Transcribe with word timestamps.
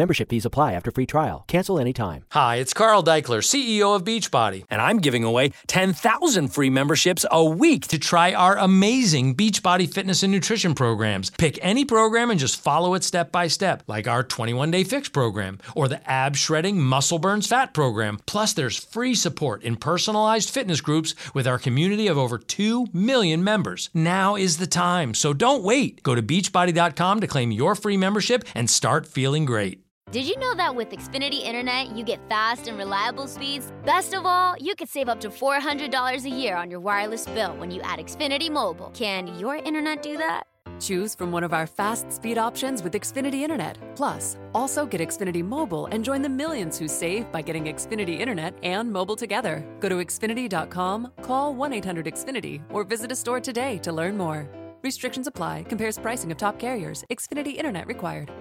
Membership 0.00 0.30
fees 0.30 0.46
apply 0.46 0.72
after 0.72 0.90
free 0.90 1.04
trial. 1.04 1.44
Cancel 1.46 1.78
anytime. 1.78 2.24
Hi, 2.30 2.56
it's 2.56 2.72
Carl 2.72 3.04
Deichler, 3.04 3.42
CEO 3.44 3.94
of 3.94 4.02
Beachbody, 4.02 4.64
and 4.70 4.80
I'm 4.80 4.96
giving 4.96 5.24
away 5.24 5.52
10,000 5.66 6.48
free 6.48 6.70
memberships 6.70 7.26
a 7.30 7.44
week 7.44 7.86
to 7.88 7.98
try 7.98 8.32
our 8.32 8.56
amazing 8.56 9.36
Beachbody 9.36 9.92
fitness 9.92 10.22
and 10.22 10.32
nutrition 10.32 10.74
programs. 10.74 11.28
Pick 11.28 11.58
any 11.60 11.84
program 11.84 12.30
and 12.30 12.40
just 12.40 12.58
follow 12.58 12.94
it 12.94 13.04
step 13.04 13.30
by 13.30 13.46
step, 13.46 13.82
like 13.88 14.08
our 14.08 14.22
21 14.22 14.70
day 14.70 14.84
fix 14.84 15.10
program 15.10 15.58
or 15.76 15.86
the 15.86 16.00
ab 16.10 16.34
shredding 16.34 16.80
muscle 16.80 17.18
burns 17.18 17.46
fat 17.46 17.74
program. 17.74 18.20
Plus, 18.24 18.54
there's 18.54 18.82
free 18.82 19.14
support 19.14 19.62
in 19.62 19.76
personalized 19.76 20.48
fitness 20.48 20.80
groups 20.80 21.14
with 21.34 21.46
our 21.46 21.58
community 21.58 22.06
of 22.06 22.16
over 22.16 22.38
2 22.38 22.86
million 22.94 23.44
members. 23.44 23.90
Now 23.92 24.34
is 24.34 24.56
the 24.56 24.66
time, 24.66 25.12
so 25.12 25.34
don't 25.34 25.62
wait. 25.62 26.02
Go 26.02 26.14
to 26.14 26.22
beachbody.com 26.22 27.20
to 27.20 27.26
claim 27.26 27.50
your 27.50 27.74
free 27.74 27.98
membership 27.98 28.44
and 28.54 28.70
start 28.70 29.06
feeling 29.06 29.44
great. 29.44 29.84
Did 30.12 30.26
you 30.26 30.36
know 30.40 30.56
that 30.56 30.74
with 30.74 30.90
Xfinity 30.90 31.44
Internet, 31.44 31.94
you 31.94 32.02
get 32.02 32.18
fast 32.28 32.66
and 32.66 32.76
reliable 32.76 33.28
speeds? 33.28 33.72
Best 33.84 34.12
of 34.12 34.26
all, 34.26 34.56
you 34.58 34.74
could 34.74 34.88
save 34.88 35.08
up 35.08 35.20
to 35.20 35.30
$400 35.30 36.24
a 36.24 36.28
year 36.28 36.56
on 36.56 36.68
your 36.68 36.80
wireless 36.80 37.26
bill 37.26 37.56
when 37.58 37.70
you 37.70 37.80
add 37.82 38.00
Xfinity 38.00 38.50
Mobile. 38.50 38.90
Can 38.92 39.28
your 39.38 39.54
internet 39.54 40.02
do 40.02 40.16
that? 40.16 40.48
Choose 40.80 41.14
from 41.14 41.30
one 41.30 41.44
of 41.44 41.52
our 41.52 41.64
fast 41.64 42.10
speed 42.10 42.38
options 42.38 42.82
with 42.82 42.94
Xfinity 42.94 43.42
Internet. 43.42 43.78
Plus, 43.94 44.36
also 44.52 44.84
get 44.84 45.00
Xfinity 45.00 45.44
Mobile 45.44 45.86
and 45.86 46.04
join 46.04 46.22
the 46.22 46.28
millions 46.28 46.76
who 46.76 46.88
save 46.88 47.30
by 47.30 47.40
getting 47.40 47.66
Xfinity 47.66 48.18
Internet 48.18 48.54
and 48.64 48.90
mobile 48.90 49.14
together. 49.14 49.64
Go 49.78 49.88
to 49.88 49.96
Xfinity.com, 49.96 51.12
call 51.22 51.54
1 51.54 51.72
800 51.72 52.06
Xfinity, 52.06 52.62
or 52.70 52.82
visit 52.82 53.12
a 53.12 53.14
store 53.16 53.38
today 53.40 53.78
to 53.78 53.92
learn 53.92 54.16
more. 54.16 54.48
Restrictions 54.82 55.28
apply, 55.28 55.66
compares 55.68 55.98
pricing 55.98 56.32
of 56.32 56.38
top 56.38 56.58
carriers. 56.58 57.04
Xfinity 57.12 57.54
Internet 57.54 57.86
required. 57.86 58.32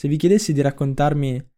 Se 0.00 0.08
vi 0.08 0.16
chiedessi 0.16 0.54
di 0.54 0.62
raccontarmi 0.62 1.50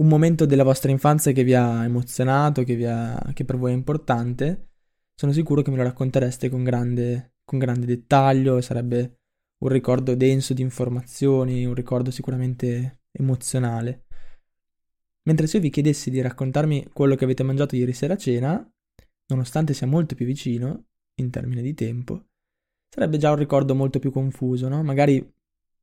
un 0.00 0.08
momento 0.08 0.44
della 0.44 0.64
vostra 0.64 0.90
infanzia 0.90 1.30
che 1.30 1.44
vi 1.44 1.54
ha 1.54 1.84
emozionato, 1.84 2.64
che, 2.64 2.84
ha, 2.84 3.30
che 3.32 3.44
per 3.44 3.56
voi 3.58 3.70
è 3.70 3.74
importante, 3.76 4.70
sono 5.14 5.30
sicuro 5.30 5.62
che 5.62 5.70
me 5.70 5.76
lo 5.76 5.84
raccontereste 5.84 6.48
con 6.48 6.64
grande, 6.64 7.34
con 7.44 7.60
grande 7.60 7.86
dettaglio, 7.86 8.60
sarebbe 8.60 9.20
un 9.58 9.68
ricordo 9.68 10.16
denso 10.16 10.52
di 10.52 10.62
informazioni, 10.62 11.64
un 11.64 11.74
ricordo 11.74 12.10
sicuramente 12.10 13.02
emozionale. 13.12 14.06
Mentre 15.28 15.46
se 15.46 15.58
io 15.58 15.62
vi 15.62 15.70
chiedessi 15.70 16.10
di 16.10 16.20
raccontarmi 16.20 16.88
quello 16.92 17.14
che 17.14 17.22
avete 17.22 17.44
mangiato 17.44 17.76
ieri 17.76 17.92
sera 17.92 18.14
a 18.14 18.18
cena, 18.18 18.68
nonostante 19.28 19.74
sia 19.74 19.86
molto 19.86 20.16
più 20.16 20.26
vicino, 20.26 20.86
in 21.20 21.30
termini 21.30 21.62
di 21.62 21.72
tempo, 21.72 22.30
sarebbe 22.88 23.16
già 23.16 23.30
un 23.30 23.36
ricordo 23.36 23.76
molto 23.76 24.00
più 24.00 24.10
confuso, 24.10 24.66
no? 24.66 24.82
Magari 24.82 25.34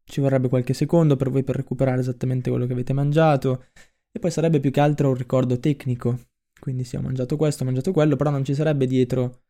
ci 0.05 0.21
vorrebbe 0.21 0.49
qualche 0.49 0.73
secondo 0.73 1.15
per 1.15 1.29
voi 1.29 1.43
per 1.43 1.55
recuperare 1.55 1.99
esattamente 1.99 2.49
quello 2.49 2.65
che 2.65 2.73
avete 2.73 2.93
mangiato, 2.93 3.65
e 4.11 4.19
poi 4.19 4.31
sarebbe 4.31 4.59
più 4.59 4.71
che 4.71 4.79
altro 4.79 5.09
un 5.09 5.15
ricordo 5.15 5.59
tecnico. 5.59 6.19
Quindi 6.59 6.83
sì, 6.83 6.95
ho 6.95 7.01
mangiato 7.01 7.35
questo, 7.35 7.63
ho 7.63 7.65
mangiato 7.65 7.91
quello, 7.91 8.15
però 8.15 8.29
non 8.29 8.45
ci 8.45 8.53
sarebbe 8.53 8.85
dietro 8.85 9.41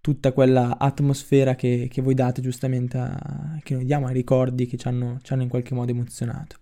tutta 0.00 0.32
quella 0.32 0.78
atmosfera 0.78 1.54
che, 1.54 1.88
che 1.90 2.02
voi 2.02 2.14
date 2.14 2.40
giustamente, 2.40 2.98
a, 2.98 3.58
che 3.62 3.74
noi 3.74 3.84
diamo 3.84 4.06
ai 4.06 4.14
ricordi 4.14 4.66
che 4.66 4.76
ci 4.76 4.88
hanno, 4.88 5.18
ci 5.22 5.32
hanno 5.32 5.42
in 5.42 5.48
qualche 5.48 5.74
modo 5.74 5.90
emozionato. 5.90 6.56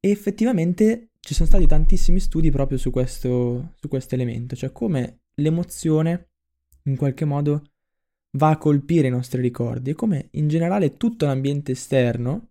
E 0.00 0.10
effettivamente 0.10 1.12
ci 1.20 1.34
sono 1.34 1.48
stati 1.48 1.66
tantissimi 1.66 2.18
studi 2.18 2.50
proprio 2.50 2.76
su 2.76 2.90
questo, 2.90 3.74
su 3.78 3.88
questo 3.88 4.16
elemento, 4.16 4.56
cioè 4.56 4.72
come 4.72 5.20
l'emozione 5.36 6.30
in 6.84 6.96
qualche 6.96 7.24
modo 7.24 7.62
va 8.32 8.50
a 8.50 8.58
colpire 8.58 9.08
i 9.08 9.10
nostri 9.10 9.40
ricordi 9.40 9.90
e 9.90 9.94
come 9.94 10.28
in 10.32 10.48
generale 10.48 10.96
tutto 10.96 11.26
l'ambiente 11.26 11.72
esterno 11.72 12.48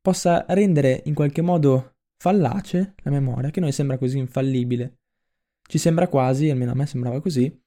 possa 0.00 0.44
rendere 0.48 1.02
in 1.06 1.14
qualche 1.14 1.42
modo 1.42 1.96
fallace 2.16 2.94
la 3.02 3.10
memoria, 3.10 3.50
che 3.50 3.58
a 3.58 3.62
noi 3.62 3.72
sembra 3.72 3.98
così 3.98 4.18
infallibile. 4.18 4.98
Ci 5.66 5.78
sembra 5.78 6.08
quasi, 6.08 6.50
almeno 6.50 6.72
a 6.72 6.74
me 6.74 6.86
sembrava 6.86 7.20
così, 7.20 7.62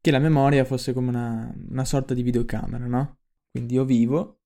che 0.00 0.10
la 0.10 0.18
memoria 0.18 0.64
fosse 0.64 0.92
come 0.92 1.08
una, 1.08 1.52
una 1.68 1.84
sorta 1.84 2.14
di 2.14 2.22
videocamera, 2.22 2.86
no? 2.86 3.18
Quindi 3.50 3.74
io 3.74 3.84
vivo 3.84 4.40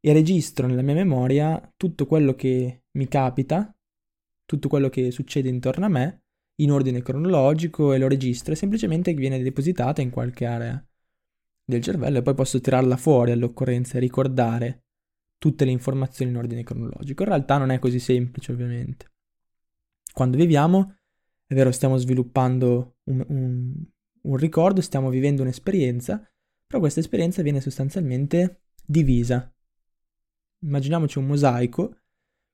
e 0.00 0.12
registro 0.12 0.66
nella 0.66 0.82
mia 0.82 0.94
memoria 0.94 1.72
tutto 1.76 2.06
quello 2.06 2.34
che 2.34 2.84
mi 2.92 3.08
capita, 3.08 3.74
tutto 4.46 4.68
quello 4.68 4.88
che 4.88 5.10
succede 5.10 5.48
intorno 5.48 5.84
a 5.84 5.88
me, 5.88 6.22
in 6.62 6.72
ordine 6.72 7.02
cronologico 7.02 7.92
e 7.92 7.98
lo 7.98 8.08
registro 8.08 8.52
e 8.52 8.56
semplicemente 8.56 9.12
viene 9.14 9.42
depositata 9.42 10.00
in 10.00 10.10
qualche 10.10 10.46
area 10.46 10.84
del 11.64 11.82
cervello 11.82 12.18
e 12.18 12.22
poi 12.22 12.34
posso 12.34 12.60
tirarla 12.60 12.96
fuori 12.96 13.30
all'occorrenza 13.30 13.96
e 13.96 14.00
ricordare 14.00 14.84
tutte 15.38 15.64
le 15.64 15.70
informazioni 15.70 16.30
in 16.30 16.36
ordine 16.36 16.62
cronologico. 16.62 17.22
In 17.22 17.28
realtà 17.28 17.56
non 17.56 17.70
è 17.70 17.78
così 17.78 17.98
semplice, 17.98 18.52
ovviamente. 18.52 19.12
Quando 20.12 20.36
viviamo, 20.36 20.96
è 21.46 21.54
vero, 21.54 21.72
stiamo 21.72 21.96
sviluppando 21.96 22.98
un, 23.04 23.24
un, 23.28 23.74
un 24.22 24.36
ricordo, 24.36 24.82
stiamo 24.82 25.08
vivendo 25.08 25.42
un'esperienza, 25.42 26.22
però 26.66 26.80
questa 26.80 27.00
esperienza 27.00 27.42
viene 27.42 27.60
sostanzialmente 27.60 28.64
divisa. 28.84 29.50
Immaginiamoci 30.62 31.18
un 31.18 31.26
mosaico, 31.26 32.00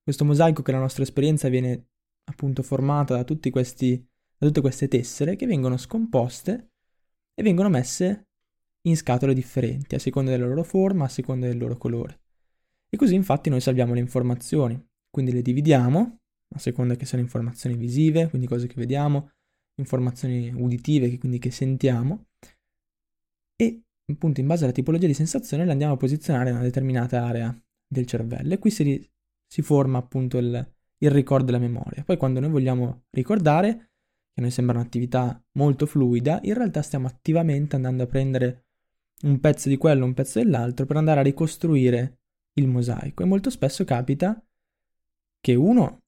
questo 0.03 0.25
mosaico 0.25 0.63
che 0.63 0.73
la 0.73 0.79
nostra 0.79 1.03
esperienza 1.03 1.49
viene 1.49 1.89
appunto 2.29 2.63
formata 2.63 3.23
da, 3.23 3.51
questi, 3.51 4.05
da 4.37 4.47
tutte 4.47 4.61
queste 4.61 4.89
tessere 4.89 5.37
che 5.37 5.47
vengono 5.47 5.77
scomposte 5.77 6.71
e 7.35 7.43
vengono 7.43 7.69
messe 7.69 8.29
in 8.83 8.97
scatole 8.97 9.35
differenti, 9.35 9.95
a 9.95 9.99
seconda 9.99 10.31
della 10.31 10.47
loro 10.47 10.63
forma, 10.63 11.05
a 11.05 11.09
seconda 11.09 11.47
del 11.47 11.59
loro 11.59 11.77
colore. 11.77 12.21
E 12.89 12.97
così 12.97 13.15
infatti 13.15 13.51
noi 13.51 13.61
salviamo 13.61 13.95
le 13.95 14.01
informazioni, 14.01 14.81
quindi 15.11 15.33
le 15.33 15.43
dividiamo, 15.43 16.19
a 16.55 16.59
seconda 16.59 16.95
che 16.95 17.05
siano 17.05 17.25
informazioni 17.25 17.77
visive, 17.77 18.29
quindi 18.29 18.47
cose 18.47 18.69
che 18.69 18.75
vediamo, 18.77 19.33
informazioni 19.75 20.53
uditive, 20.55 21.19
quindi 21.19 21.39
che 21.39 21.51
sentiamo, 21.51 22.29
e 23.57 23.83
appunto 24.13 24.41
in 24.41 24.47
base 24.47 24.65
alla 24.65 24.73
tipologia 24.73 25.07
di 25.07 25.15
sensazione 25.15 25.65
le 25.65 25.73
andiamo 25.73 25.95
a 25.95 25.97
posizionare 25.97 26.51
in 26.51 26.57
una 26.57 26.65
determinata 26.65 27.25
area 27.25 27.55
del 27.89 28.07
cervello 28.07 28.55
e 28.55 28.59
qui 28.59 28.71
si, 28.71 29.11
si 29.47 29.63
forma 29.63 29.99
appunto 29.99 30.39
il, 30.39 30.76
il 30.99 31.11
ricordo 31.11 31.47
della 31.47 31.59
memoria. 31.59 32.03
Poi 32.05 32.17
quando 32.17 32.41
noi 32.41 32.51
vogliamo 32.51 33.05
ricordare, 33.11 33.75
che 34.33 34.41
a 34.41 34.43
noi 34.43 34.51
sembra 34.51 34.79
un'attività 34.79 35.43
molto 35.53 35.87
fluida, 35.87 36.41
in 36.43 36.55
realtà 36.55 36.83
stiamo 36.83 37.07
attivamente 37.07 37.77
andando 37.77 38.05
a 38.05 38.07
prendere 38.07 38.67
un 39.23 39.41
pezzo 39.41 39.69
di 39.69 39.77
quello, 39.77 40.05
un 40.05 40.15
pezzo 40.15 40.39
dell'altro 40.39 40.87
per 40.87 40.97
andare 40.97 41.21
a 41.21 41.23
ricostruire 41.23 42.19
il 42.55 42.69
mosaico 42.69 43.23
e 43.23 43.27
molto 43.27 43.51
spesso 43.51 43.85
capita 43.85 44.43
che 45.41 45.55
uno, 45.55 46.03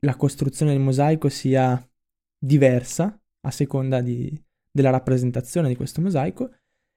la 0.00 0.16
costruzione 0.16 0.72
del 0.72 0.80
mosaico 0.80 1.28
sia 1.28 1.80
diversa 2.38 3.18
a 3.44 3.50
seconda 3.50 4.00
di, 4.00 4.40
della 4.70 4.90
rappresentazione 4.90 5.68
di 5.68 5.76
questo 5.76 6.00
mosaico 6.00 6.50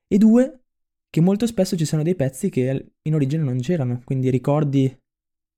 e 0.07 0.17
due, 0.17 0.61
che 1.09 1.21
molto 1.21 1.45
spesso 1.47 1.77
ci 1.77 1.85
sono 1.85 2.03
dei 2.03 2.15
pezzi 2.15 2.49
che 2.49 2.93
in 3.01 3.13
origine 3.13 3.43
non 3.43 3.59
c'erano, 3.59 4.01
quindi 4.03 4.29
ricordi 4.29 4.93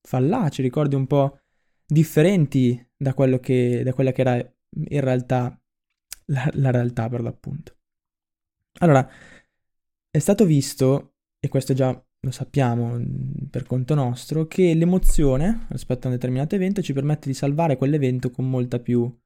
fallaci, 0.01 0.61
ricordi 0.61 0.95
un 0.95 1.07
po' 1.07 1.39
differenti 1.87 2.85
da, 2.95 3.13
che, 3.39 3.81
da 3.83 3.93
quella 3.93 4.11
che 4.11 4.21
era 4.21 4.35
in 4.35 5.01
realtà 5.01 5.59
la, 6.25 6.49
la 6.53 6.71
realtà 6.71 7.07
per 7.09 7.21
l'appunto. 7.21 7.75
Allora, 8.79 9.09
è 10.09 10.19
stato 10.19 10.45
visto, 10.45 11.15
e 11.39 11.47
questo 11.47 11.73
già 11.73 11.89
lo 12.19 12.31
sappiamo 12.31 12.97
mm, 12.97 13.45
per 13.49 13.63
conto 13.63 13.95
nostro, 13.95 14.45
che 14.47 14.73
l'emozione 14.73 15.65
rispetto 15.69 16.07
a 16.07 16.09
un 16.09 16.15
determinato 16.15 16.55
evento 16.55 16.81
ci 16.81 16.93
permette 16.93 17.27
di 17.27 17.33
salvare 17.33 17.77
quell'evento 17.77 18.29
con, 18.31 18.67
più, 18.83 19.19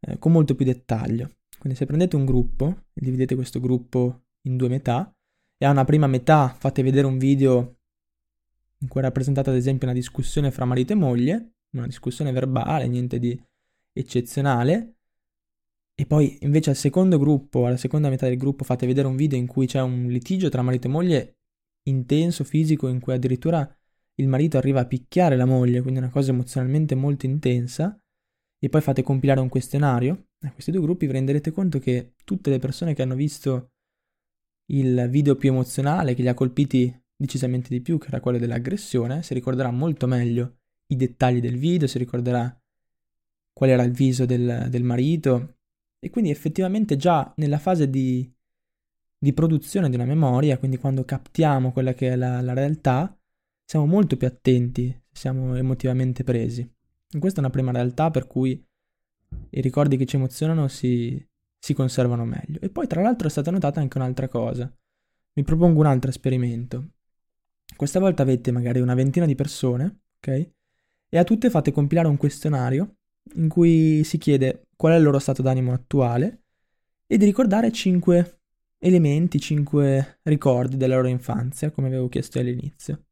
eh, 0.00 0.18
con 0.18 0.32
molto 0.32 0.54
più 0.54 0.64
dettaglio. 0.64 1.36
Quindi 1.58 1.78
se 1.78 1.86
prendete 1.86 2.16
un 2.16 2.24
gruppo 2.24 2.86
dividete 2.92 3.36
questo 3.36 3.60
gruppo 3.60 4.24
in 4.42 4.56
due 4.56 4.68
metà 4.68 5.14
e 5.56 5.64
a 5.64 5.70
una 5.70 5.84
prima 5.84 6.08
metà 6.08 6.48
fate 6.48 6.82
vedere 6.82 7.06
un 7.06 7.18
video 7.18 7.78
in 8.78 8.88
cui 8.88 9.00
è 9.00 9.04
rappresentata 9.04 9.50
ad 9.50 9.56
esempio 9.56 9.86
una 9.86 9.96
discussione 9.96 10.50
fra 10.50 10.64
marito 10.64 10.92
e 10.92 10.96
moglie, 10.96 11.52
una 11.72 11.86
discussione 11.86 12.32
verbale, 12.32 12.86
niente 12.88 13.18
di 13.18 13.40
eccezionale, 13.92 14.96
e 15.94 16.06
poi 16.06 16.38
invece 16.40 16.70
al 16.70 16.76
secondo 16.76 17.18
gruppo, 17.18 17.66
alla 17.66 17.76
seconda 17.76 18.08
metà 18.08 18.26
del 18.26 18.38
gruppo 18.38 18.64
fate 18.64 18.86
vedere 18.86 19.06
un 19.06 19.16
video 19.16 19.38
in 19.38 19.46
cui 19.46 19.66
c'è 19.66 19.80
un 19.80 20.06
litigio 20.06 20.48
tra 20.48 20.62
marito 20.62 20.86
e 20.86 20.90
moglie 20.90 21.36
intenso 21.84 22.44
fisico 22.44 22.88
in 22.88 23.00
cui 23.00 23.12
addirittura 23.12 23.68
il 24.16 24.28
marito 24.28 24.56
arriva 24.56 24.80
a 24.80 24.86
picchiare 24.86 25.36
la 25.36 25.44
moglie, 25.44 25.80
quindi 25.82 26.00
una 26.00 26.10
cosa 26.10 26.30
emozionalmente 26.30 26.94
molto 26.94 27.26
intensa, 27.26 27.98
e 28.58 28.68
poi 28.68 28.80
fate 28.80 29.02
compilare 29.02 29.40
un 29.40 29.48
questionario, 29.48 30.28
a 30.40 30.52
questi 30.52 30.70
due 30.70 30.80
gruppi 30.80 31.06
vi 31.06 31.12
renderete 31.12 31.50
conto 31.50 31.78
che 31.78 32.14
tutte 32.24 32.50
le 32.50 32.58
persone 32.58 32.94
che 32.94 33.02
hanno 33.02 33.14
visto 33.14 33.72
il 34.66 35.08
video 35.10 35.36
più 35.36 35.50
emozionale, 35.50 36.14
che 36.14 36.22
li 36.22 36.28
ha 36.28 36.34
colpiti 36.34 36.94
decisamente 37.16 37.68
di 37.68 37.80
più, 37.80 37.98
che 37.98 38.08
era 38.08 38.20
quello 38.20 38.38
dell'aggressione, 38.38 39.22
si 39.22 39.34
ricorderà 39.34 39.70
molto 39.70 40.06
meglio 40.06 40.61
i 40.92 40.96
dettagli 40.96 41.40
del 41.40 41.56
video, 41.56 41.86
si 41.86 41.98
ricorderà 41.98 42.54
qual 43.52 43.70
era 43.70 43.82
il 43.82 43.92
viso 43.92 44.24
del, 44.24 44.66
del 44.68 44.82
marito 44.82 45.56
e 45.98 46.10
quindi 46.10 46.30
effettivamente 46.30 46.96
già 46.96 47.32
nella 47.36 47.58
fase 47.58 47.88
di, 47.88 48.30
di, 49.18 49.32
produzione 49.32 49.88
di 49.88 49.94
una 49.94 50.04
memoria, 50.04 50.58
quindi 50.58 50.78
quando 50.78 51.04
captiamo 51.04 51.72
quella 51.72 51.94
che 51.94 52.10
è 52.10 52.16
la, 52.16 52.40
la 52.40 52.54
realtà, 52.54 53.16
siamo 53.64 53.86
molto 53.86 54.16
più 54.16 54.26
attenti, 54.26 55.00
siamo 55.10 55.54
emotivamente 55.54 56.24
presi. 56.24 56.60
E 56.60 57.18
questa 57.18 57.40
è 57.40 57.44
una 57.44 57.52
prima 57.52 57.70
realtà 57.72 58.10
per 58.10 58.26
cui 58.26 58.62
i 59.50 59.60
ricordi 59.60 59.96
che 59.96 60.06
ci 60.06 60.16
emozionano 60.16 60.68
si, 60.68 61.24
si 61.58 61.74
conservano 61.74 62.24
meglio. 62.24 62.58
E 62.60 62.68
poi 62.68 62.86
tra 62.86 63.00
l'altro 63.00 63.28
è 63.28 63.30
stata 63.30 63.50
notata 63.50 63.80
anche 63.80 63.98
un'altra 63.98 64.28
cosa. 64.28 64.72
Vi 65.34 65.42
propongo 65.42 65.80
un 65.80 65.86
altro 65.86 66.10
esperimento. 66.10 66.88
Questa 67.76 68.00
volta 68.00 68.22
avete 68.22 68.50
magari 68.50 68.80
una 68.80 68.94
ventina 68.94 69.24
di 69.24 69.34
persone, 69.34 70.00
ok? 70.18 70.50
E 71.14 71.18
a 71.18 71.24
tutte 71.24 71.50
fate 71.50 71.72
compilare 71.72 72.08
un 72.08 72.16
questionario 72.16 72.94
in 73.34 73.48
cui 73.48 74.02
si 74.02 74.16
chiede 74.16 74.68
qual 74.74 74.94
è 74.94 74.96
il 74.96 75.02
loro 75.02 75.18
stato 75.18 75.42
d'animo 75.42 75.74
attuale 75.74 76.44
e 77.06 77.18
di 77.18 77.26
ricordare 77.26 77.70
5 77.70 78.40
elementi, 78.78 79.38
5 79.38 80.20
ricordi 80.22 80.78
della 80.78 80.94
loro 80.94 81.08
infanzia, 81.08 81.70
come 81.70 81.88
avevo 81.88 82.08
chiesto 82.08 82.38
all'inizio. 82.38 83.04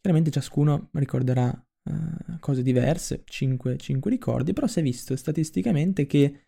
Chiaramente 0.00 0.30
ciascuno 0.30 0.88
ricorderà 0.92 1.48
uh, 1.48 2.38
cose 2.40 2.62
diverse, 2.62 3.22
5, 3.22 3.76
5 3.76 4.10
ricordi, 4.10 4.54
però 4.54 4.66
si 4.66 4.78
è 4.78 4.82
visto 4.82 5.14
statisticamente 5.14 6.06
che 6.06 6.46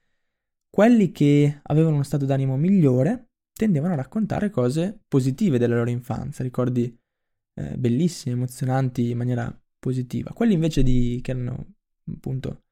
quelli 0.70 1.12
che 1.12 1.60
avevano 1.64 1.96
uno 1.96 2.02
stato 2.02 2.24
d'animo 2.24 2.56
migliore 2.56 3.26
tendevano 3.52 3.92
a 3.92 3.96
raccontare 3.96 4.48
cose 4.48 5.02
positive 5.06 5.58
della 5.58 5.76
loro 5.76 5.90
infanzia, 5.90 6.44
ricordi 6.44 6.98
eh, 7.52 7.76
bellissimi, 7.76 8.34
emozionanti 8.34 9.10
in 9.10 9.18
maniera 9.18 9.59
positiva. 9.80 10.32
Quelli 10.32 10.52
invece 10.52 10.84
di, 10.84 11.18
che 11.22 11.32
erano 11.32 11.74
appunto 12.06 12.62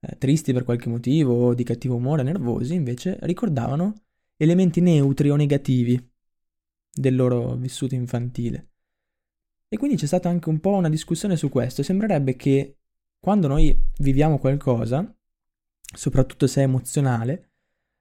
eh, 0.00 0.18
tristi 0.18 0.52
per 0.52 0.64
qualche 0.64 0.90
motivo 0.90 1.46
o 1.46 1.54
di 1.54 1.64
cattivo 1.64 1.94
umore, 1.94 2.22
nervosi, 2.22 2.74
invece 2.74 3.16
ricordavano 3.22 3.94
elementi 4.36 4.80
neutri 4.80 5.30
o 5.30 5.36
negativi 5.36 6.10
del 6.92 7.16
loro 7.16 7.54
vissuto 7.54 7.94
infantile. 7.94 8.72
E 9.68 9.78
quindi 9.78 9.96
c'è 9.96 10.06
stata 10.06 10.28
anche 10.28 10.48
un 10.48 10.60
po' 10.60 10.74
una 10.74 10.88
discussione 10.88 11.36
su 11.36 11.48
questo. 11.48 11.82
Sembrerebbe 11.82 12.36
che 12.36 12.78
quando 13.18 13.48
noi 13.48 13.76
viviamo 13.98 14.38
qualcosa, 14.38 15.14
soprattutto 15.80 16.46
se 16.46 16.60
è 16.60 16.64
emozionale, 16.64 17.50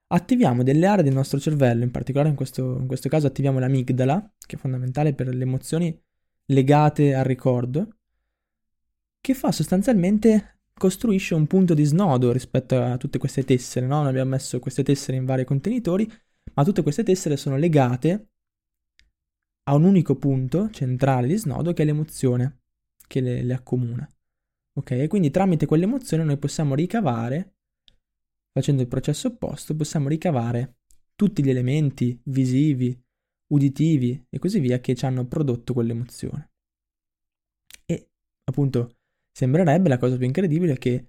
attiviamo 0.07 0.63
delle 0.63 0.85
aree 0.85 1.03
del 1.03 1.13
nostro 1.13 1.39
cervello, 1.39 1.83
in 1.83 1.91
particolare 1.91 2.29
in 2.29 2.35
questo, 2.35 2.77
in 2.77 2.87
questo 2.87 3.09
caso 3.09 3.27
attiviamo 3.27 3.59
l'amigdala, 3.59 4.35
che 4.45 4.55
è 4.55 4.59
fondamentale 4.59 5.13
per 5.13 5.33
le 5.33 5.43
emozioni 5.43 5.99
legate 6.47 7.15
al 7.15 7.23
ricordo, 7.23 7.94
che 9.25 9.33
fa 9.33 9.51
sostanzialmente 9.51 10.59
costruisce 10.71 11.33
un 11.33 11.47
punto 11.47 11.73
di 11.73 11.83
snodo 11.83 12.31
rispetto 12.31 12.79
a 12.79 12.95
tutte 12.97 13.17
queste 13.17 13.43
tessere, 13.43 13.87
no? 13.87 14.01
Noi 14.01 14.09
abbiamo 14.09 14.29
messo 14.29 14.59
queste 14.59 14.83
tessere 14.83 15.17
in 15.17 15.25
vari 15.25 15.43
contenitori, 15.45 16.07
ma 16.53 16.63
tutte 16.63 16.83
queste 16.83 17.01
tessere 17.01 17.35
sono 17.35 17.57
legate 17.57 18.29
a 19.63 19.73
un 19.73 19.83
unico 19.83 20.15
punto 20.15 20.69
centrale 20.69 21.25
di 21.25 21.37
snodo 21.37 21.73
che 21.73 21.81
è 21.81 21.85
l'emozione 21.85 22.59
che 23.07 23.19
le, 23.19 23.41
le 23.41 23.53
accomuna. 23.55 24.07
Ok? 24.73 24.91
E 24.91 25.07
quindi 25.07 25.31
tramite 25.31 25.65
quell'emozione 25.65 26.23
noi 26.23 26.37
possiamo 26.37 26.75
ricavare, 26.75 27.55
facendo 28.51 28.83
il 28.83 28.87
processo 28.87 29.29
opposto, 29.29 29.75
possiamo 29.75 30.07
ricavare 30.07 30.81
tutti 31.15 31.43
gli 31.43 31.49
elementi 31.49 32.21
visivi, 32.25 32.95
uditivi 33.47 34.23
e 34.29 34.37
così 34.37 34.59
via 34.59 34.79
che 34.79 34.93
ci 34.93 35.05
hanno 35.05 35.25
prodotto 35.25 35.73
quell'emozione. 35.73 36.51
E 37.87 38.09
appunto 38.43 38.97
Sembrerebbe 39.37 39.89
la 39.89 39.97
cosa 39.97 40.15
più 40.15 40.25
incredibile 40.25 40.77
che 40.77 41.07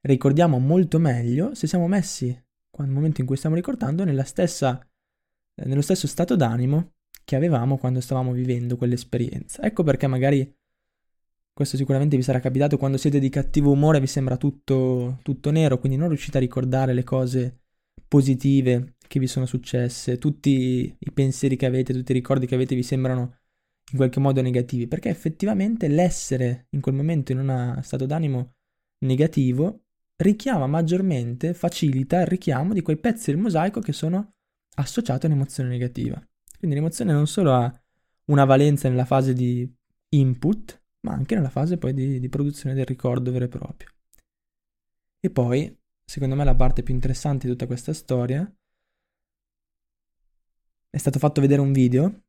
ricordiamo 0.00 0.58
molto 0.58 0.98
meglio 0.98 1.54
se 1.54 1.68
siamo 1.68 1.86
messi, 1.86 2.26
nel 2.78 2.88
momento 2.88 3.20
in 3.20 3.26
cui 3.28 3.36
stiamo 3.36 3.54
ricordando, 3.54 4.02
stessa, 4.24 4.84
nello 5.64 5.80
stesso 5.80 6.08
stato 6.08 6.34
d'animo 6.34 6.94
che 7.22 7.36
avevamo 7.36 7.78
quando 7.78 8.00
stavamo 8.00 8.32
vivendo 8.32 8.76
quell'esperienza. 8.76 9.62
Ecco 9.62 9.84
perché 9.84 10.08
magari 10.08 10.52
questo 11.52 11.76
sicuramente 11.76 12.16
vi 12.16 12.22
sarà 12.24 12.40
capitato 12.40 12.76
quando 12.76 12.96
siete 12.96 13.20
di 13.20 13.28
cattivo 13.28 13.70
umore, 13.70 14.00
vi 14.00 14.08
sembra 14.08 14.36
tutto, 14.36 15.20
tutto 15.22 15.52
nero, 15.52 15.78
quindi 15.78 15.96
non 15.96 16.08
riuscite 16.08 16.38
a 16.38 16.40
ricordare 16.40 16.94
le 16.94 17.04
cose 17.04 17.60
positive 18.08 18.96
che 19.06 19.20
vi 19.20 19.28
sono 19.28 19.46
successe, 19.46 20.18
tutti 20.18 20.96
i 20.98 21.12
pensieri 21.12 21.54
che 21.54 21.66
avete, 21.66 21.92
tutti 21.92 22.10
i 22.10 22.14
ricordi 22.14 22.46
che 22.46 22.56
avete 22.56 22.74
vi 22.74 22.82
sembrano 22.82 23.36
in 23.90 23.96
qualche 23.96 24.20
modo 24.20 24.42
negativi, 24.42 24.86
perché 24.86 25.08
effettivamente 25.08 25.88
l'essere 25.88 26.66
in 26.70 26.80
quel 26.80 26.94
momento 26.94 27.32
in 27.32 27.38
uno 27.38 27.80
stato 27.82 28.06
d'animo 28.06 28.54
negativo 29.00 29.84
richiama 30.16 30.66
maggiormente, 30.66 31.54
facilita 31.54 32.20
il 32.20 32.26
richiamo 32.26 32.72
di 32.72 32.82
quei 32.82 32.98
pezzi 32.98 33.30
del 33.30 33.40
mosaico 33.40 33.80
che 33.80 33.92
sono 33.92 34.34
associati 34.76 35.26
a 35.26 35.28
un'emozione 35.28 35.68
negativa. 35.68 36.20
Quindi 36.58 36.76
l'emozione 36.76 37.12
non 37.12 37.26
solo 37.26 37.54
ha 37.54 37.82
una 38.26 38.44
valenza 38.44 38.88
nella 38.88 39.04
fase 39.04 39.32
di 39.32 39.70
input, 40.10 40.82
ma 41.00 41.12
anche 41.12 41.34
nella 41.34 41.50
fase 41.50 41.78
poi 41.78 41.94
di, 41.94 42.18
di 42.18 42.28
produzione 42.28 42.74
del 42.74 42.84
ricordo 42.84 43.30
vero 43.30 43.44
e 43.44 43.48
proprio. 43.48 43.88
E 45.20 45.30
poi, 45.30 45.76
secondo 46.04 46.34
me, 46.34 46.44
la 46.44 46.54
parte 46.54 46.82
più 46.82 46.94
interessante 46.94 47.46
di 47.46 47.52
tutta 47.52 47.66
questa 47.66 47.92
storia 47.92 48.50
è 50.98 51.00
stato 51.00 51.20
fatto 51.20 51.40
vedere 51.40 51.60
un 51.60 51.70
video, 51.70 52.24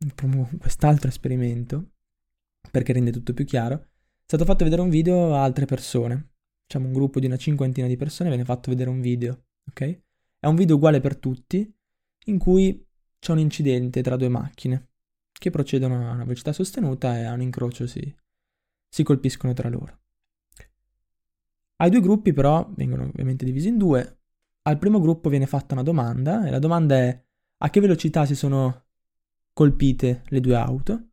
quest'altro 0.60 1.10
esperimento, 1.10 1.94
perché 2.70 2.94
rende 2.94 3.10
tutto 3.10 3.34
più 3.34 3.44
chiaro, 3.44 3.76
è 3.76 4.26
stato 4.26 4.46
fatto 4.46 4.64
vedere 4.64 4.84
un 4.84 4.92
video 4.92 5.34
a 5.34 5.42
altre 5.42 5.66
persone, 5.66 6.34
diciamo 6.68 6.86
un 6.86 6.94
gruppo 6.94 7.20
di 7.20 7.26
una 7.26 7.36
cinquantina 7.36 7.88
di 7.88 7.98
persone 7.98 8.30
viene 8.30 8.46
fatto 8.46 8.70
vedere 8.70 8.92
un 8.92 9.02
video, 9.02 9.46
ok? 9.72 10.02
È 10.38 10.46
un 10.46 10.56
video 10.56 10.76
uguale 10.76 11.00
per 11.00 11.18
tutti, 11.18 11.76
in 12.26 12.38
cui 12.38 12.88
c'è 13.18 13.32
un 13.32 13.40
incidente 13.40 14.04
tra 14.04 14.16
due 14.16 14.30
macchine, 14.30 14.90
che 15.32 15.50
procedono 15.50 16.08
a 16.08 16.14
una 16.14 16.24
velocità 16.24 16.54
sostenuta 16.54 17.18
e 17.18 17.24
a 17.24 17.34
un 17.34 17.42
incrocio 17.42 17.88
si, 17.88 18.16
si 18.88 19.02
colpiscono 19.02 19.54
tra 19.54 19.68
loro. 19.68 20.00
Ai 21.78 21.90
due 21.90 22.02
gruppi 22.02 22.34
però 22.34 22.72
vengono 22.76 23.06
ovviamente 23.06 23.46
divisi 23.46 23.70
in 23.70 23.80
due. 23.80 24.20
Al 24.62 24.78
primo 24.78 25.00
gruppo 25.00 25.28
viene 25.30 25.48
fatta 25.48 25.74
una 25.74 25.82
domanda 25.82 26.46
e 26.46 26.52
la 26.52 26.60
domanda 26.60 27.00
è 27.00 27.26
a 27.62 27.70
che 27.70 27.80
velocità 27.80 28.26
si 28.26 28.36
sono 28.36 28.86
colpite 29.54 30.24
le 30.28 30.40
due 30.40 30.56
auto 30.56 31.10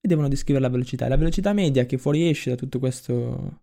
e 0.00 0.08
devono 0.08 0.28
descrivere 0.28 0.64
la 0.64 0.70
velocità. 0.70 1.06
E 1.06 1.08
la 1.08 1.16
velocità 1.16 1.52
media 1.52 1.86
che 1.86 1.98
fuoriesce 1.98 2.50
da 2.50 2.56
tutto 2.56 2.78
questo 2.78 3.62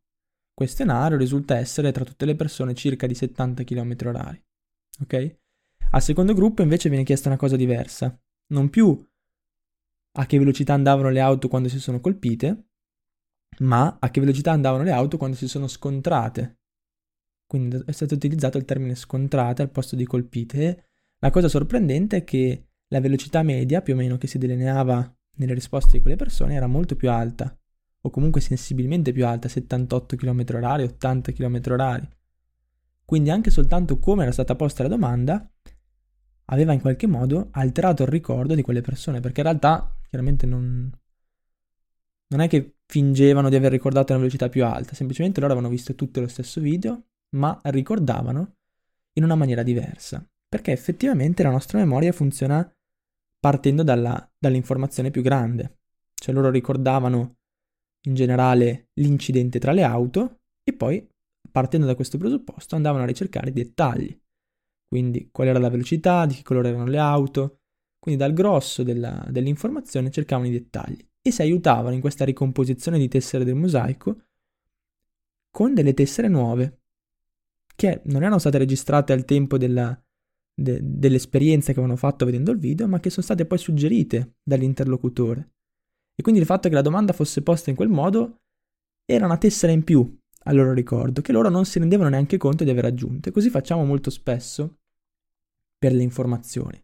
questionario 0.53 1.17
risulta 1.17 1.57
essere 1.57 1.91
tra 1.91 2.03
tutte 2.03 2.25
le 2.25 2.35
persone 2.35 2.73
circa 2.73 3.07
di 3.07 3.15
70 3.15 3.63
km 3.63 3.93
h 3.93 4.41
Ok? 5.01 5.35
Al 5.91 6.01
secondo 6.01 6.33
gruppo 6.33 6.61
invece 6.61 6.89
viene 6.89 7.03
chiesta 7.03 7.29
una 7.29 7.37
cosa 7.37 7.55
diversa. 7.55 8.17
Non 8.47 8.69
più 8.69 9.07
a 10.13 10.25
che 10.25 10.37
velocità 10.37 10.73
andavano 10.73 11.09
le 11.09 11.19
auto 11.19 11.47
quando 11.47 11.69
si 11.69 11.79
sono 11.79 11.99
colpite, 11.99 12.65
ma 13.59 13.97
a 13.99 14.09
che 14.09 14.19
velocità 14.19 14.51
andavano 14.51 14.83
le 14.83 14.91
auto 14.91 15.17
quando 15.17 15.37
si 15.37 15.47
sono 15.47 15.67
scontrate. 15.67 16.59
Quindi 17.45 17.81
è 17.85 17.91
stato 17.91 18.15
utilizzato 18.15 18.57
il 18.57 18.65
termine 18.65 18.95
scontrate 18.95 19.61
al 19.61 19.69
posto 19.69 19.95
di 19.95 20.05
colpite 20.05 20.90
la 21.23 21.29
cosa 21.29 21.47
sorprendente 21.47 22.17
è 22.17 22.23
che 22.23 22.69
la 22.87 22.99
velocità 22.99 23.43
media, 23.43 23.81
più 23.81 23.93
o 23.93 23.97
meno, 23.97 24.17
che 24.17 24.25
si 24.25 24.39
delineava 24.39 25.15
nelle 25.35 25.53
risposte 25.53 25.91
di 25.91 25.99
quelle 25.99 26.15
persone 26.15 26.55
era 26.55 26.65
molto 26.65 26.95
più 26.95 27.11
alta, 27.11 27.55
o 28.01 28.09
comunque 28.09 28.41
sensibilmente 28.41 29.11
più 29.11 29.25
alta, 29.25 29.47
78 29.47 30.15
km/h, 30.15 30.83
80 30.83 31.31
km/h. 31.31 32.07
Quindi 33.05 33.29
anche 33.29 33.51
soltanto 33.51 33.99
come 33.99 34.23
era 34.23 34.31
stata 34.31 34.55
posta 34.55 34.81
la 34.81 34.89
domanda 34.89 35.47
aveva 36.45 36.73
in 36.73 36.81
qualche 36.81 37.05
modo 37.07 37.49
alterato 37.51 38.01
il 38.01 38.09
ricordo 38.09 38.55
di 38.55 38.63
quelle 38.63 38.81
persone, 38.81 39.19
perché 39.19 39.41
in 39.41 39.45
realtà 39.45 39.95
chiaramente 40.09 40.47
non, 40.47 40.91
non 42.29 42.39
è 42.39 42.47
che 42.47 42.77
fingevano 42.87 43.49
di 43.49 43.55
aver 43.55 43.71
ricordato 43.71 44.11
una 44.11 44.21
velocità 44.21 44.49
più 44.49 44.65
alta, 44.65 44.95
semplicemente 44.95 45.39
loro 45.39 45.53
avevano 45.53 45.71
visto 45.71 45.93
tutto 45.93 46.19
lo 46.19 46.27
stesso 46.27 46.59
video, 46.59 47.09
ma 47.35 47.59
ricordavano 47.65 48.55
in 49.13 49.23
una 49.23 49.35
maniera 49.35 49.61
diversa 49.61 50.25
perché 50.51 50.73
effettivamente 50.73 51.43
la 51.43 51.49
nostra 51.49 51.77
memoria 51.77 52.11
funziona 52.11 52.69
partendo 53.39 53.83
dalla, 53.83 54.29
dall'informazione 54.37 55.09
più 55.09 55.21
grande. 55.21 55.77
Cioè 56.13 56.35
loro 56.35 56.49
ricordavano 56.49 57.37
in 58.07 58.15
generale 58.15 58.89
l'incidente 58.95 59.59
tra 59.59 59.71
le 59.71 59.83
auto 59.83 60.41
e 60.61 60.73
poi, 60.73 61.07
partendo 61.49 61.85
da 61.85 61.95
questo 61.95 62.17
presupposto, 62.17 62.75
andavano 62.75 63.03
a 63.03 63.07
ricercare 63.07 63.51
i 63.51 63.53
dettagli. 63.53 64.19
Quindi 64.89 65.29
qual 65.31 65.47
era 65.47 65.57
la 65.57 65.69
velocità, 65.69 66.25
di 66.25 66.33
che 66.33 66.43
colore 66.43 66.67
erano 66.67 66.85
le 66.85 66.99
auto. 66.99 67.59
Quindi 67.97 68.19
dal 68.19 68.33
grosso 68.33 68.83
della, 68.83 69.25
dell'informazione 69.29 70.11
cercavano 70.11 70.49
i 70.49 70.51
dettagli 70.51 71.01
e 71.21 71.31
si 71.31 71.41
aiutavano 71.41 71.95
in 71.95 72.01
questa 72.01 72.25
ricomposizione 72.25 72.99
di 72.99 73.07
tessere 73.07 73.45
del 73.45 73.55
mosaico 73.55 74.23
con 75.49 75.73
delle 75.73 75.93
tessere 75.93 76.27
nuove 76.27 76.81
che 77.73 78.01
non 78.05 78.17
erano 78.21 78.37
state 78.37 78.57
registrate 78.57 79.13
al 79.13 79.23
tempo 79.23 79.57
della, 79.57 79.97
de- 80.61 80.79
delle 80.81 81.15
esperienze 81.15 81.73
che 81.73 81.79
avevano 81.79 81.97
fatto 81.97 82.25
vedendo 82.25 82.51
il 82.51 82.57
video, 82.57 82.87
ma 82.87 82.99
che 82.99 83.09
sono 83.09 83.25
state 83.25 83.45
poi 83.45 83.57
suggerite 83.57 84.35
dall'interlocutore. 84.43 85.51
E 86.15 86.21
quindi 86.21 86.41
il 86.41 86.47
fatto 86.47 86.69
che 86.69 86.75
la 86.75 86.81
domanda 86.81 87.13
fosse 87.13 87.41
posta 87.41 87.69
in 87.69 87.75
quel 87.75 87.89
modo 87.89 88.41
era 89.05 89.25
una 89.25 89.37
tessera 89.37 89.71
in 89.71 89.83
più 89.83 90.17
al 90.43 90.55
loro 90.55 90.73
ricordo, 90.73 91.21
che 91.21 91.31
loro 91.31 91.49
non 91.49 91.65
si 91.65 91.79
rendevano 91.79 92.09
neanche 92.09 92.37
conto 92.37 92.63
di 92.63 92.69
aver 92.69 92.85
aggiunto. 92.85 93.29
E 93.29 93.31
così 93.31 93.49
facciamo 93.49 93.85
molto 93.85 94.09
spesso 94.09 94.77
per 95.77 95.93
le 95.93 96.03
informazioni. 96.03 96.81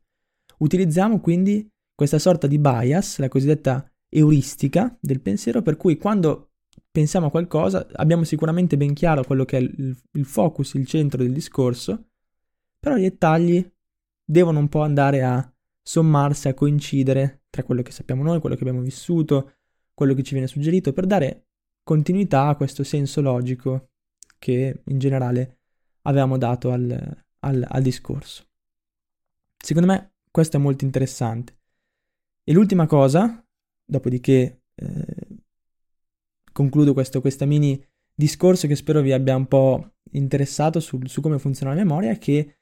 Utilizziamo 0.60 1.19
quindi 1.19 1.67
questa 1.93 2.19
sorta 2.19 2.48
di 2.48 2.60
bias, 2.60 3.19
la 3.19 3.27
cosiddetta 3.27 3.89
euristica 4.10 4.96
del 5.00 5.22
pensiero, 5.22 5.62
per 5.62 5.77
cui 5.77 5.98
quando 5.98 6.51
pensiamo 6.91 7.27
a 7.27 7.31
qualcosa 7.31 7.88
abbiamo 7.93 8.24
sicuramente 8.24 8.77
ben 8.77 8.93
chiaro 8.93 9.24
quello 9.24 9.46
che 9.46 9.57
è 9.57 9.62
il, 9.62 9.96
il 10.13 10.25
focus, 10.25 10.74
il 10.74 10.88
centro 10.88 11.22
del 11.22 11.31
discorso, 11.31 12.07
però 12.88 12.96
i 12.98 13.01
dettagli 13.01 13.70
devono 14.24 14.60
un 14.60 14.70
po' 14.70 14.82
andare 14.82 15.22
a 15.22 15.53
sommarsi, 15.82 16.48
a 16.48 16.53
coincidere 16.53 17.44
tra 17.50 17.63
quello 17.63 17.82
che 17.82 17.91
sappiamo 17.91 18.24
noi, 18.24 18.39
quello 18.39 18.56
che 18.56 18.62
abbiamo 18.62 18.79
vissuto, 18.79 19.56
quello 19.94 20.13
che 20.13 20.24
ci 20.24 20.32
viene 20.32 20.48
suggerito, 20.48 20.94
per 20.94 21.06
dare 21.06 21.48
continuità 21.84 22.48
a 22.48 22.56
questo 22.56 22.86
senso 22.86 23.20
logico 23.20 23.89
che 24.39 24.84
in 24.86 25.00
generale 25.00 25.58
avevamo 26.03 26.38
dato 26.38 26.72
al, 26.72 27.25
al, 27.39 27.65
al 27.67 27.82
discorso. 27.82 28.46
Secondo 29.58 29.91
me 29.91 30.13
questo 30.32 30.56
è 30.56 30.60
molto 30.62 30.86
interessante. 30.86 31.58
E 32.41 32.53
l'ultima 32.53 32.86
cosa, 32.86 33.46
dopodiché 33.84 34.62
eh, 34.75 35.27
concludo 36.53 36.94
questo 36.94 37.20
questa 37.20 37.44
mini 37.44 37.86
discorso 38.13 38.65
che 38.65 38.77
spero 38.77 39.01
vi 39.01 39.12
abbia 39.12 39.36
un 39.36 39.48
po' 39.48 39.96
interessato 40.12 40.79
su, 40.79 41.00
su 41.03 41.20
come 41.20 41.38
funziona 41.38 41.74
la 41.74 41.79
memoria, 41.79 42.12
è 42.12 42.17
che 42.17 42.57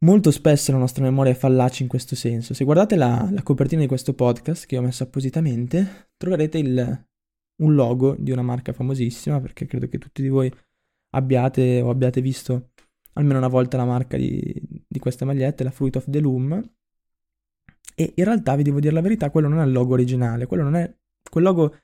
Molto 0.00 0.30
spesso 0.30 0.70
la 0.70 0.78
nostra 0.78 1.02
memoria 1.02 1.32
è 1.32 1.34
fallace 1.34 1.82
in 1.82 1.88
questo 1.88 2.14
senso. 2.14 2.54
Se 2.54 2.62
guardate 2.62 2.94
la, 2.94 3.28
la 3.32 3.42
copertina 3.42 3.80
di 3.80 3.88
questo 3.88 4.14
podcast 4.14 4.64
che 4.64 4.78
ho 4.78 4.82
messo 4.82 5.02
appositamente, 5.02 6.10
troverete 6.16 6.58
il, 6.58 7.06
un 7.62 7.74
logo 7.74 8.14
di 8.16 8.30
una 8.30 8.42
marca 8.42 8.72
famosissima, 8.72 9.40
perché 9.40 9.66
credo 9.66 9.88
che 9.88 9.98
tutti 9.98 10.22
di 10.22 10.28
voi 10.28 10.52
abbiate 11.10 11.80
o 11.80 11.90
abbiate 11.90 12.20
visto 12.20 12.70
almeno 13.14 13.38
una 13.38 13.48
volta 13.48 13.76
la 13.76 13.84
marca 13.84 14.16
di, 14.16 14.54
di 14.86 14.98
queste 15.00 15.24
magliette, 15.24 15.64
la 15.64 15.72
Fruit 15.72 15.96
of 15.96 16.04
the 16.08 16.20
Loom. 16.20 16.72
E 17.96 18.12
in 18.14 18.24
realtà 18.24 18.54
vi 18.54 18.62
devo 18.62 18.78
dire 18.78 18.94
la 18.94 19.00
verità, 19.00 19.30
quello 19.30 19.48
non 19.48 19.58
è 19.58 19.64
il 19.64 19.72
logo 19.72 19.94
originale, 19.94 20.46
quello 20.46 20.62
non 20.62 20.76
è 20.76 20.96
quel 21.28 21.42
logo 21.42 21.76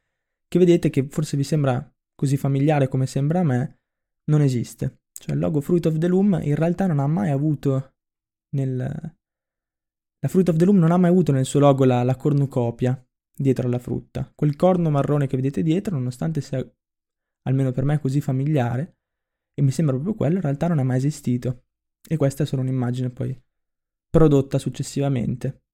che 0.46 0.58
vedete 0.60 0.88
che 0.88 1.08
forse 1.10 1.36
vi 1.36 1.42
sembra 1.42 1.92
così 2.14 2.36
familiare 2.36 2.86
come 2.86 3.06
sembra 3.06 3.40
a 3.40 3.44
me, 3.44 3.80
non 4.26 4.40
esiste. 4.40 5.00
Cioè 5.12 5.34
il 5.34 5.40
logo 5.40 5.60
Fruit 5.60 5.84
of 5.86 5.98
the 5.98 6.06
Loom 6.06 6.38
in 6.42 6.54
realtà 6.54 6.86
non 6.86 7.00
ha 7.00 7.08
mai 7.08 7.30
avuto 7.30 7.93
nel... 8.54 8.76
La 10.24 10.28
Fruit 10.28 10.48
of 10.48 10.56
the 10.56 10.64
Loom 10.64 10.78
non 10.78 10.90
ha 10.90 10.96
mai 10.96 11.10
avuto 11.10 11.32
nel 11.32 11.44
suo 11.44 11.60
logo 11.60 11.84
la, 11.84 12.02
la 12.02 12.16
cornucopia 12.16 12.98
dietro 13.36 13.66
alla 13.66 13.78
frutta. 13.78 14.32
Quel 14.34 14.56
corno 14.56 14.90
marrone 14.90 15.26
che 15.26 15.36
vedete 15.36 15.62
dietro, 15.62 15.96
nonostante 15.96 16.40
sia 16.40 16.66
almeno 17.42 17.72
per 17.72 17.84
me 17.84 18.00
così 18.00 18.20
familiare, 18.20 18.96
e 19.54 19.62
mi 19.62 19.70
sembra 19.70 19.94
proprio 19.94 20.14
quello, 20.14 20.36
in 20.36 20.40
realtà 20.40 20.68
non 20.68 20.78
è 20.78 20.82
mai 20.82 20.96
esistito. 20.96 21.64
E 22.06 22.16
questa 22.16 22.42
è 22.42 22.46
solo 22.46 22.62
un'immagine 22.62 23.10
poi 23.10 23.38
prodotta 24.08 24.58
successivamente. 24.58 25.64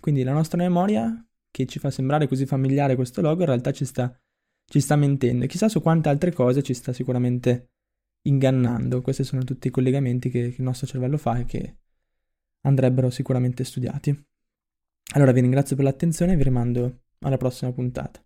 Quindi 0.00 0.22
la 0.22 0.32
nostra 0.32 0.58
memoria, 0.58 1.26
che 1.50 1.66
ci 1.66 1.78
fa 1.78 1.90
sembrare 1.90 2.26
così 2.26 2.44
familiare 2.44 2.96
questo 2.96 3.20
logo, 3.20 3.40
in 3.40 3.46
realtà 3.46 3.72
ci 3.72 3.84
sta, 3.84 4.14
ci 4.66 4.80
sta 4.80 4.96
mentendo. 4.96 5.44
E 5.44 5.48
chissà 5.48 5.68
su 5.68 5.80
quante 5.80 6.08
altre 6.08 6.32
cose 6.32 6.62
ci 6.62 6.74
sta 6.74 6.92
sicuramente 6.92 7.70
ingannando. 8.22 9.00
Questi 9.00 9.24
sono 9.24 9.44
tutti 9.44 9.68
i 9.68 9.70
collegamenti 9.70 10.28
che, 10.30 10.50
che 10.50 10.56
il 10.56 10.62
nostro 10.62 10.86
cervello 10.86 11.16
fa 11.16 11.38
e 11.38 11.44
che 11.44 11.76
andrebbero 12.64 13.10
sicuramente 13.10 13.64
studiati. 13.64 14.26
Allora 15.14 15.32
vi 15.32 15.40
ringrazio 15.40 15.76
per 15.76 15.84
l'attenzione 15.84 16.32
e 16.32 16.36
vi 16.36 16.42
rimando 16.42 17.02
alla 17.20 17.36
prossima 17.36 17.72
puntata. 17.72 18.23